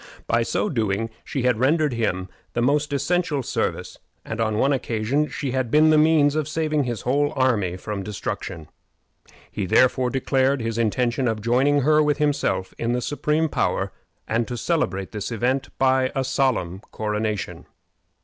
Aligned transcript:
By 0.25 0.41
so 0.41 0.67
doing 0.67 1.11
she 1.23 1.43
had 1.43 1.59
rendered 1.59 1.93
him 1.93 2.27
the 2.53 2.61
most 2.63 2.91
essential 2.91 3.43
service, 3.43 3.99
and 4.25 4.41
on 4.41 4.57
one 4.57 4.73
occasion 4.73 5.27
she 5.29 5.51
had 5.51 5.69
been 5.69 5.91
the 5.91 5.95
means 5.99 6.33
of 6.35 6.47
saving 6.47 6.85
his 6.85 7.01
whole 7.01 7.31
army 7.35 7.77
from 7.77 8.01
destruction. 8.01 8.67
He 9.51 9.67
therefore 9.67 10.09
declared 10.09 10.59
his 10.59 10.79
intention 10.79 11.27
of 11.27 11.39
joining 11.39 11.81
her 11.81 12.01
with 12.01 12.17
himself 12.17 12.73
in 12.79 12.93
the 12.93 12.99
supreme 13.01 13.47
power, 13.47 13.91
and 14.27 14.47
to 14.47 14.57
celebrate 14.57 15.11
this 15.11 15.31
event 15.31 15.69
by 15.77 16.11
a 16.15 16.23
solemn 16.23 16.79
coronation. 16.91 17.67